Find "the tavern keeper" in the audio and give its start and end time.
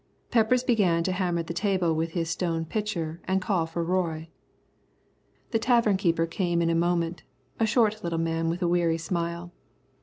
5.51-6.25